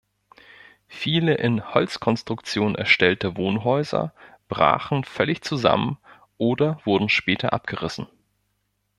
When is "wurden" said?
6.85-7.07